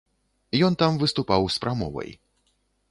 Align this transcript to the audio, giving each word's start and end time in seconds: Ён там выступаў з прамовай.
Ён 0.69 0.73
там 0.81 0.97
выступаў 1.03 1.41
з 1.59 1.65
прамовай. 1.65 2.11